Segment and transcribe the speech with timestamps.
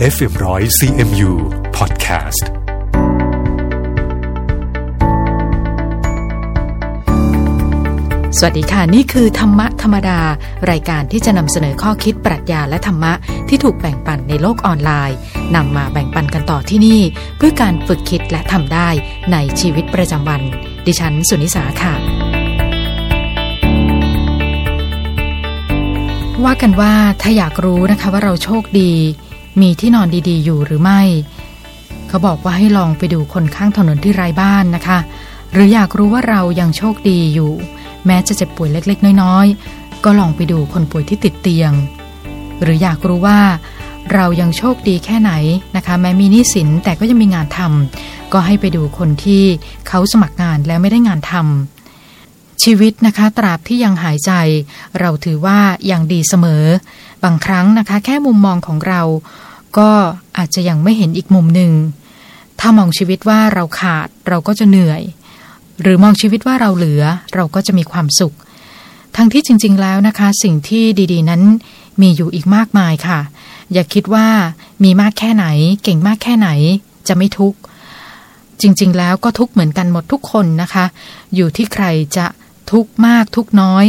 [0.00, 1.30] FM ร้อย CMU
[1.76, 2.42] Podcast
[8.38, 10.20] สวัสดีค่ะ นี่คือธรรมะธรรมดา
[10.70, 13.12] รายการที่จะนำเสนอข้อคิดปรัชญาและธรรมะ
[13.48, 15.16] ที่ถูกแบ่งปันในโลกออนไลน์
[15.54, 17.00] นำมาแบ่งปันกันต่อที่นี่
[17.36, 18.88] เพื่อการฝึกคิดและทำได้
[19.32, 20.42] ในชีวิตประจำวัน
[20.86, 21.94] ดิฉันสุนิสาค่ะ
[26.44, 26.92] ว่ากันว่า
[27.22, 28.92] ถ้าอยากรู้นะคะว่าเราโชคดี
[29.60, 31.02] มีที่นอนดีๆ อยู่หรือไม่
[32.08, 34.98] เขาบอกว่าให้ลองไปดูคนข้างถนนที่ไร้บ้านนะคะ
[35.52, 37.52] หรืออยากรู้ว่าเรายังโชคดีอยู่
[38.06, 41.72] แม้จะเจ็บป่วยเล็ก ๆ น้อยๆ ก็ลองไปดูคนป่วยที่ติดเตียง
[42.62, 43.40] หรืออยากรู้ว่า
[44.14, 45.32] เรายังโชคดีแค่ไหน
[45.76, 49.42] นะคะ แม้มีหนี้สินแต่ก็ยังมีงานทำก็ให้ไปดูคนที่
[49.88, 54.32] เขาสมัครงานแล้วไม่ได้งานทำชีวิตนะคะตราบที่ยังหายใจ
[55.00, 55.58] เราถือว่า
[55.90, 56.64] ยังดีเสมอ
[57.24, 59.02] บางครั้งนะคะ แค่มุมมองของเรา
[59.78, 59.90] ก็
[60.38, 61.72] อาจจะยังไม่เห็นอีกมุมหนึ่ง
[62.60, 65.02] ถ้ามองชีวิตว่าเราขาดเราก็จะเหนื่อย
[65.82, 67.02] หรือมองชีวิตว่าเราเหลือ
[67.34, 68.34] เราก็จะมีความสุข
[69.16, 71.42] ทั้งที่จริง ๆ แล้วนะคะ สิ่งที่ดีๆ นั้น
[72.00, 73.20] มีอยู่อีกมากมายค่ะ
[73.72, 74.28] อย่าคิดว่า
[74.84, 75.46] มีมากแค่ไหน
[75.82, 76.48] เก่งมากแค่ไหน
[77.08, 77.58] จะไม่ทุกข์
[78.60, 80.84] จริง ๆ แล้วก็ทุกข์เหมือนกันหมดทุกคนนะคะ
[81.34, 81.84] อยู่ที่ใคร
[82.16, 82.26] จะ
[82.72, 83.86] ทุกข์มากทุกข์น้อย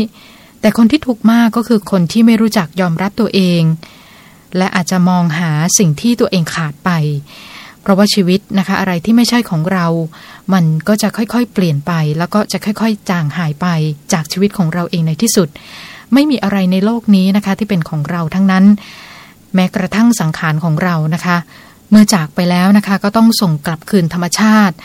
[0.62, 3.62] แต่คนที่ทุกข์มากก็คือคนที่ไม่รู้จักยอมรับตัวเอง
[4.58, 6.90] และอาจจะมองหาสิ่งที่ตัวเองขาดไป
[7.82, 9.88] เพราะว่าชีวิตนะคะ อะไรที่ไม่ใช่ของเรา
[10.54, 13.68] มันก็จะค่อยๆ เปลี่ยนไป แล้วก็จะค่อยๆ จางหายไป
[14.14, 15.48] จากชีวิตของเราเองในที่สุด
[16.14, 18.66] ไม่มีอะไรในโลกนี้นะคะ ที่เป็นของเราทั้งนั้น
[19.56, 21.38] แม้กระทั่งสังขารของเรานะคะ
[21.90, 24.76] เมื่อจากไปแล้วนะคะ ก็ต้องส่งกลับคืนธรรมชาติ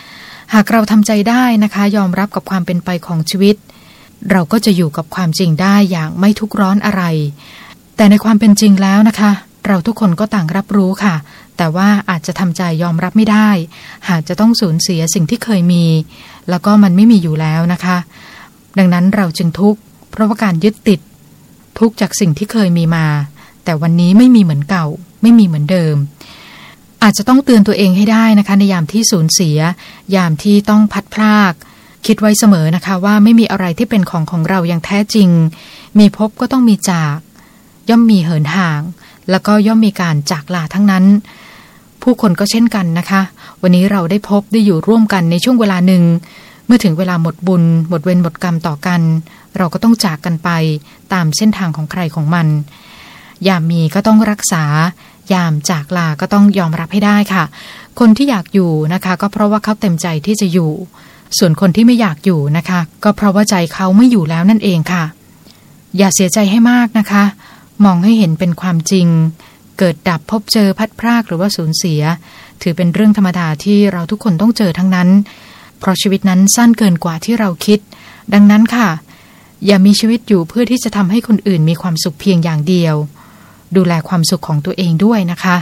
[0.54, 3.56] หากเราทำใจได้นะคะ ยอมรับกับความเป็นไปของชีวิต
[4.30, 7.02] เราก็จะอยู่กับความจริงได้อย่างไม่ทุกร้อนอะไร
[7.96, 9.32] แต่ในความเป็นจริงแล้วนะคะ
[9.66, 11.14] เราทุกคนก็ต่างรับรู้ค่ะ
[11.56, 13.48] แต่ว่าอาจจะทำใจยอมรับไม่ได้
[14.08, 15.84] หากจะต้องสูญเสียสิ่งที่เคยมี
[16.50, 17.96] แล้วก็มันไม่มีอยู่แล้วนะคะ
[18.78, 19.80] ดังนั้นเราจึงทุกข์
[20.10, 21.00] เพราะว่าการยึดติด
[21.78, 23.06] ทุกข์จากสิ่งที่เคยมีมา
[23.64, 24.86] แต่วันนี้ไม่มีเหมือนเก่า
[25.22, 25.96] ไม่มีเหมือนเดิม
[27.02, 29.58] อาจจะต้องเตือนตัวเองให้ได้นะคะ ในยามที่สูญเสีย
[30.14, 31.54] ยามที่ต้องพัดพราก
[32.06, 35.28] คิดไว้เสมอนะคะว่าไม่มีอะไรที่เป็นของของเราอย่างแท้จริง
[35.98, 37.16] มีพบก็ต้องมีจาก
[37.88, 38.80] ย่อมมีเหินห่าง
[39.30, 41.04] แล้วก็ย่อมมีการจากลาทั้งนั้น
[42.02, 43.22] ผู้คนก็เช่นกันนะคะ
[43.62, 46.02] วันนี้เราได้พบได้อยู่ร่วมกันในช่วงเวลาหนึ่ง
[46.66, 49.00] เมื่อถึงเวลาหมดบุญ หมดเวรหมดกรรมต่อกัน
[49.56, 50.50] เราก็ต้องจากกันไป
[51.12, 52.46] ตามเส้นทางของใครของมัน
[53.46, 54.64] ยามมีก็ต้องรักษา
[55.32, 57.44] ยามจากลาก็ต้องยอมรับให้ได้ค่ะ
[58.00, 60.70] คนที่อยากอยู่นะคะ ก็เพราะว่าเขาเต็มใจที่จะอยู่
[61.38, 65.04] ส่วนคนที่ไม่อยากอยู่นะคะ ก็เพราะว่าใจเขาไม่อยู่แล้วนั่นเองค่ะ
[65.98, 67.24] อย่าเสียใจให้มากนะคะ
[67.84, 69.06] มองให้เห็นเป็นความจริง
[69.78, 72.02] เกิดดับพบเจอพัดพรากหรือว่าสูญเสีย
[72.62, 75.08] ถือเป็นเรื่องธรรมดาที่เราทุกคนต้องเจอทั้งนั้น
[75.78, 77.78] เพราะชีวิตนั้นสั้นเกินกว่าที่เราคิด
[78.34, 78.88] ดังนั้นค่ะ
[79.66, 82.94] อย่ามีชีวิตอยู่เพื่อที่จะทำให้คนอื่นมีความสุขเพียงอย่างเดียว
[83.76, 85.56] ดูแลความสุขของตัวเองด้วยนะคะ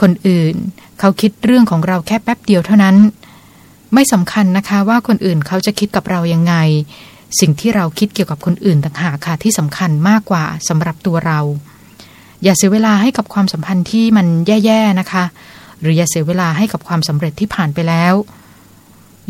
[0.00, 0.54] คนอื่น
[0.98, 2.96] เขาคิดเรื่องของเราแค่แป๊บเดียวเท่านั้น
[3.94, 6.54] ไม่สำคัญนะคะว่าคนอื่นเขาจะคิดกับเรายังไง
[7.40, 11.40] สิ่งที่เราคิดเกี่ยวกับคนอื่นต่างหากค่ะที่สำคัญมากกว่าสำหรับตัวเรา
[12.44, 15.24] อย่าเสียเวลาให้กับความสัมพันธ์ที่มันแย่ๆนะคะ
[15.80, 18.14] หรืออย่าเสียเวลาให้กับความสำเร็จที่ผ่านไปแล้ว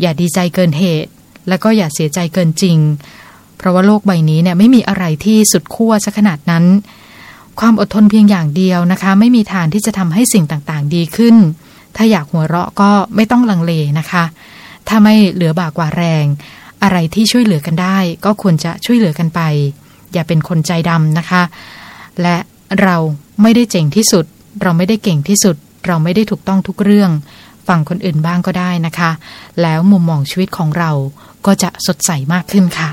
[0.01, 1.09] อย่าดีใจเกินเหตุ
[1.49, 2.77] แล้วก็อย่าเสียใจเกินจริง
[3.57, 6.65] เพราะว่าโลกใบนี้เนี่ยไม่มีอะไรที่สุดขั้วซะขนาดนั้น
[7.59, 11.35] ความอดทนเพียงอย่างเดียวนะคะ ไม่มีทางที่จะทำให้สิ่งต่างๆ ดีขึ้น
[11.95, 14.23] ถ้าอยากหัวเราะก็ไม่ต้องลังเลนะคะ
[14.87, 16.25] ถ้าไม่เหลือบากว่าแรง
[16.83, 19.41] อะไรที่ช่วยเหลือกันได้ ก็ควรจะช่วยเหลือกันไป
[20.13, 21.41] อย่าเป็นคนใจดำนะคะ
[22.21, 22.37] และ
[22.81, 22.95] เรา
[23.41, 24.25] ไม่ได้เจ๋งที่สุด
[24.61, 25.55] เราไม่ได้เก่งที่สุด
[25.87, 27.11] เราไม่ได้ถูกต้องทุกเรื่อง
[27.67, 29.11] ฟังคนอื่นบ้างก็ได้นะคะ
[29.61, 30.91] แล้วมุมมองชีวิตของเรา
[31.45, 32.89] ก็จะสดใสมากขึ้นค่ะ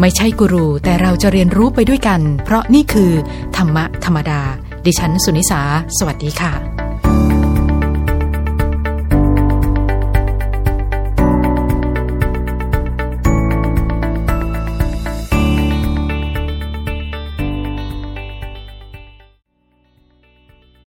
[0.00, 3.12] ไม่ใช่กูรู แต่เราจะเรียนรู้ไปด้วยกัน เพราะนี่คือ
[3.56, 4.40] ธรรมะธรรมดา
[4.86, 5.60] ดิฉันสุนิสา
[5.98, 6.83] สวัสดีค่ะ